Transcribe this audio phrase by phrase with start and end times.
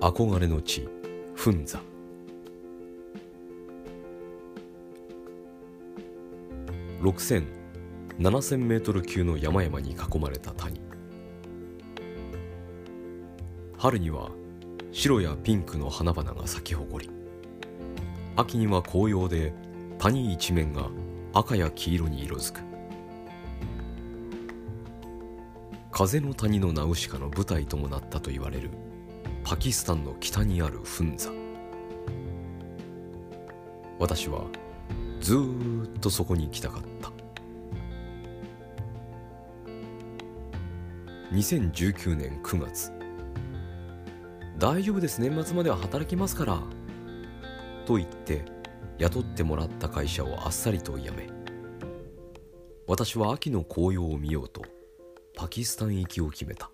[0.00, 0.88] 憧れの地
[1.34, 1.78] フンザ。
[7.02, 10.80] 60007000メートル級の山々に囲まれた谷。
[13.76, 14.30] 春には
[14.90, 17.12] 白やピンクの花々が咲き誇り。
[18.36, 19.52] 秋には紅葉で
[19.98, 20.88] 谷一面が
[21.34, 22.60] 赤や黄色に色づく。
[25.90, 28.70] 風の谷のナウシカの舞台ともなったと言われる
[29.44, 31.30] パキスタンの北にあるフンザ。
[33.98, 34.44] 私は
[35.20, 37.10] ずっとそこに行きたかった。
[41.32, 42.92] 2019年9月。
[44.58, 45.20] 大丈夫です。
[45.20, 46.60] 年末までは働きますから。
[47.86, 48.44] と言って
[48.98, 51.28] 雇ってもらった会社をあっさりと辞め。
[52.86, 54.62] 私は秋の紅葉を見ようと
[55.36, 56.70] パキスタン行きを決めた。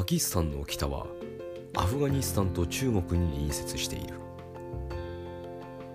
[0.00, 1.04] パキスタンの北は
[1.76, 4.14] アフガニスタンと中国に隣接している。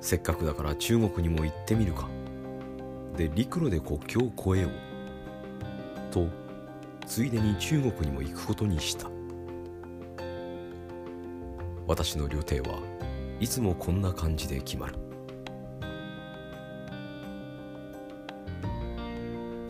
[0.00, 2.08] せっかくだから中国にも行ってみるか。
[3.14, 6.10] で陸路で国境を越えよう。
[6.10, 6.28] と
[7.06, 9.10] ついでに中国にも行くことにした。
[11.86, 12.78] 私の旅程は
[13.38, 14.94] いつもこんな感じで決まる。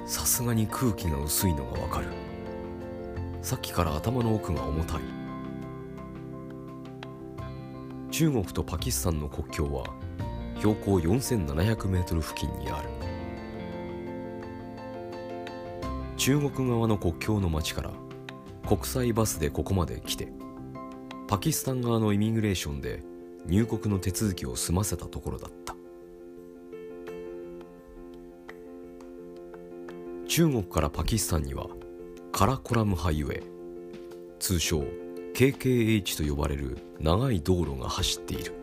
[0.06, 2.29] さすがに空気が薄いのがわかる。
[3.42, 5.00] さっきから頭の奥が重たい。
[8.10, 9.84] 中国とパキスタンの国境は
[10.58, 12.88] 標高4700メートル付近にある。
[16.16, 17.92] 中国側の国境の町から
[18.69, 20.28] 国際バスでここまで来て
[21.27, 23.02] パキスタン側のイミグレーションで
[23.47, 25.75] 入国の手続きを済ませたところだった。
[30.28, 31.66] 中国からパキスタンには
[32.41, 33.42] カラコラムハイウェイ。
[34.38, 34.83] 通称
[35.34, 38.54] KKH と呼ばれる長い道路が走っている。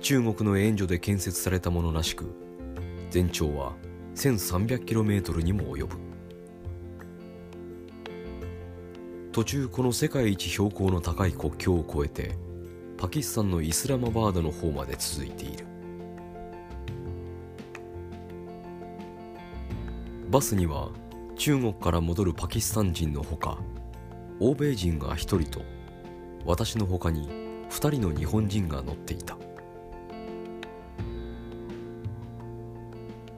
[0.00, 2.26] 中国の援助で建設されたものらしく
[3.10, 3.72] 全長は
[4.14, 5.96] 1300km にも及ぶ。
[9.32, 12.36] 途中この世界一標高の高い国境を越えて
[12.96, 15.66] パキスタンのイスラマバードの方まで続いている。
[20.30, 20.92] バスには
[21.38, 23.58] 中国から戻るパキスタン人のほか
[24.40, 25.62] 欧米人が1人と
[26.44, 27.28] 私のほかに
[27.70, 29.38] 2人の日本人が乗っていた。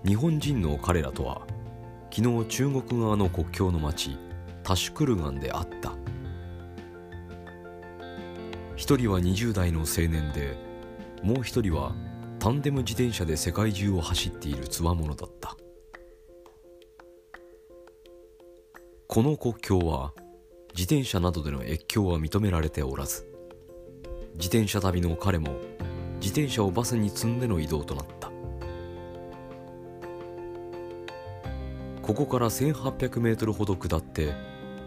[0.02, 1.42] 日本人の彼らとは
[2.10, 4.16] 昨日中国側の国境の町
[4.62, 5.92] タシュクルガンで会った。
[8.76, 10.56] 一人は20代の青年で
[11.22, 11.92] もう一人は
[12.38, 15.54] タンデム自転車で世界中を走っているつわものだった。
[19.12, 20.12] この国境は
[20.72, 23.26] 自転車などでの越境は認められておらず
[24.34, 25.56] 自転車旅の彼も
[26.20, 28.30] 自転車をバスに積んでの移動となった。
[32.02, 34.32] ここから1800メートルほど下って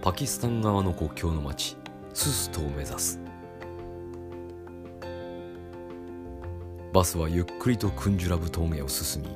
[0.01, 1.75] パキスタン側の国境の町
[2.13, 3.19] スストを目指す。
[6.93, 9.27] バスはゆっくりとクンジュラブ峠を進み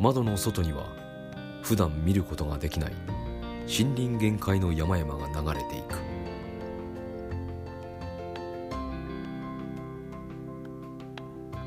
[0.00, 0.86] 窓の外には
[1.62, 2.92] 普段見ることができない
[3.66, 5.98] 森林限界の山々が流れていく。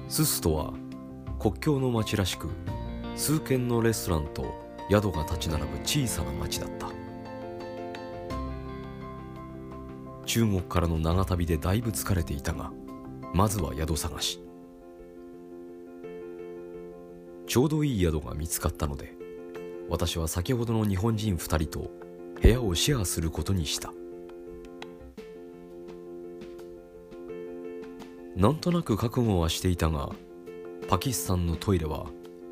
[0.08, 0.74] スストは
[1.40, 2.50] 国境の町らしく
[3.16, 4.53] 数軒のレストランと
[4.90, 6.88] 宿が立ち並ぶ小さな町だった。
[10.25, 12.72] 中国からの長旅でだいぶ疲れていたが
[13.34, 14.40] まずは宿探し。
[17.47, 19.16] ちょうどいい宿が見つかったので
[19.89, 21.91] 私は先ほどの日本人2人と
[22.41, 23.91] 部屋をシェアすることにした。
[28.35, 30.11] なんとなく覚悟はしていたが
[30.87, 32.07] パキスタンのトイレは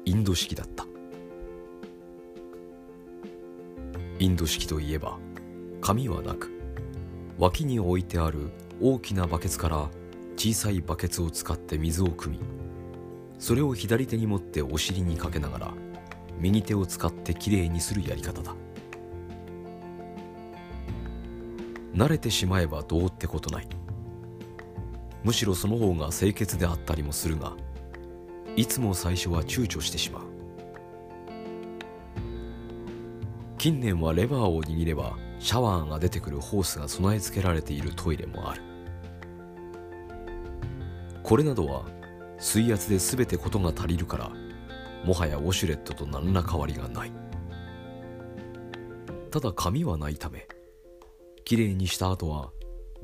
[0.05, 0.85] インド式だった。
[4.17, 5.17] インド式といえば
[5.81, 6.51] 紙はなく
[7.37, 8.49] 脇に置いてある
[8.81, 9.89] 大きなバケツから
[10.37, 12.39] 小さいバケツを使って水を汲み
[13.39, 15.73] それを左手に持ってお尻にかけながら
[16.39, 18.55] 右手を使ってきれいにするやり方だ。
[21.93, 23.67] 慣れてしまえばどうってことない。
[25.23, 27.53] むしろその方が清潔であったりもするが
[28.55, 30.23] いつも最初は躊躇してしまう。
[33.57, 38.61] 近年はレバーを握ればシャワーが出てくるホースが備え付けられているトイレもある。
[41.23, 41.85] これなどは
[42.37, 44.31] 水圧で全てことが足りるから
[45.05, 47.11] もはやウォシュレットと何ら変わりがない。
[49.29, 50.47] ただ髪はないため
[51.43, 52.51] きれいにした後は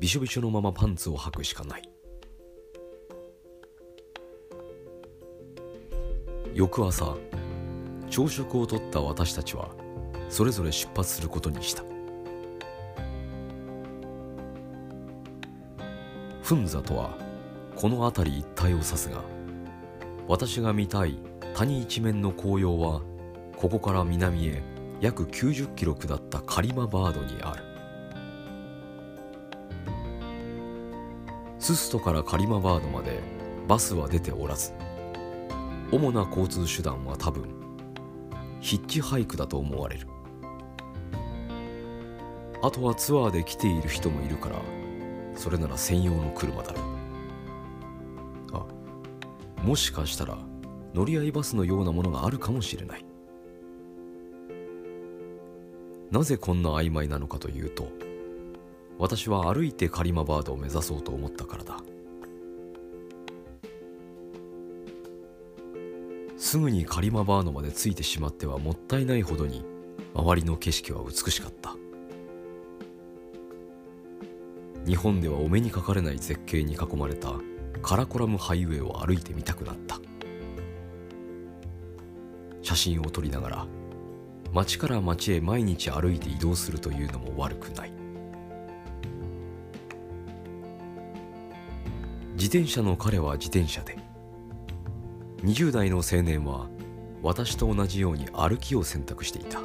[0.00, 1.88] びしょびしょのままパンツを履くしかない。
[6.54, 7.16] 翌朝
[8.10, 9.70] 朝食をとった私たちは
[10.28, 11.84] それぞれ出発することにした。
[16.42, 17.16] フンザとは
[17.76, 19.22] この辺り一帯を指すが
[20.26, 21.16] 私が見たい
[21.54, 23.02] 谷一面の紅葉は
[23.56, 24.62] ここから南へ
[25.00, 27.62] 約90キロ下ったカリマバードにある。
[31.58, 33.20] スストからカリマバードまで
[33.68, 34.72] バスは出ておらず
[35.92, 37.44] 主な交通手段は多分
[38.60, 40.08] ヒッチハイクだと思われる。
[42.64, 44.56] あとはツアーで来ている人もいるから
[45.34, 46.84] それなら専用の車だろう。
[48.52, 48.64] あ
[49.62, 50.38] もしかしたら
[50.94, 53.04] 乗り合いバスのようなものがあるかもしれない。
[56.10, 57.88] なぜこんな曖昧なのかというと
[58.98, 61.78] 私は歩いてカリマバードを目指そうと思ったからだ。
[66.36, 69.64] すぐにカリマバードまで着いてしまってはもったいないほどに
[70.14, 71.74] 周りの景色は美しかった。
[74.86, 77.32] 日本ではお目にかかれない絶景に囲まれた
[77.80, 79.98] カラコラムハイウェイを歩いてみたくなった。
[82.62, 83.66] 写真を撮りながら
[84.52, 87.92] 町から町へ毎日歩いて移動するというのも悪くない。
[92.34, 93.96] 自転車の彼は自転車で
[95.42, 96.66] 20代の青年は
[97.22, 99.60] 私と同じように歩きを選択していた。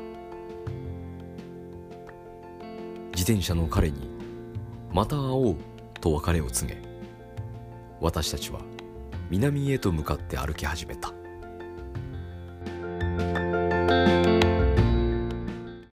[3.15, 4.09] 自転車の彼に
[4.93, 5.55] 「また会おう」
[5.99, 6.79] と別れを告げ
[7.99, 8.61] 私たちは
[9.29, 11.16] 南へと向かって歩き始めた。